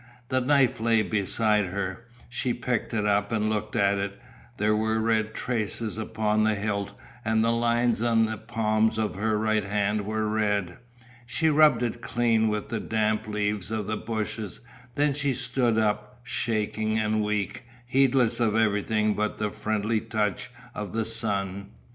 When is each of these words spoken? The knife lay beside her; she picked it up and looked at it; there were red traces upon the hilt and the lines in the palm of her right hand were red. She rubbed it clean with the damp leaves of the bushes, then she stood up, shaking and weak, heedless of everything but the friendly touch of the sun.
The 0.29 0.41
knife 0.41 0.79
lay 0.79 1.03
beside 1.03 1.65
her; 1.67 2.05
she 2.27 2.55
picked 2.55 2.91
it 2.91 3.05
up 3.05 3.31
and 3.31 3.51
looked 3.51 3.75
at 3.75 3.99
it; 3.99 4.19
there 4.57 4.75
were 4.75 4.99
red 4.99 5.35
traces 5.35 5.95
upon 5.99 6.43
the 6.43 6.55
hilt 6.55 6.93
and 7.23 7.43
the 7.43 7.51
lines 7.51 8.01
in 8.01 8.25
the 8.25 8.39
palm 8.39 8.89
of 8.97 9.13
her 9.13 9.37
right 9.37 9.63
hand 9.63 10.03
were 10.07 10.27
red. 10.27 10.79
She 11.27 11.51
rubbed 11.51 11.83
it 11.83 12.01
clean 12.01 12.47
with 12.47 12.69
the 12.69 12.79
damp 12.79 13.27
leaves 13.27 13.69
of 13.69 13.85
the 13.85 13.95
bushes, 13.95 14.61
then 14.95 15.13
she 15.13 15.33
stood 15.33 15.77
up, 15.77 16.19
shaking 16.23 16.97
and 16.97 17.21
weak, 17.23 17.65
heedless 17.85 18.39
of 18.39 18.55
everything 18.55 19.13
but 19.13 19.37
the 19.37 19.51
friendly 19.51 20.01
touch 20.01 20.49
of 20.73 20.93
the 20.93 21.05
sun. 21.05 21.69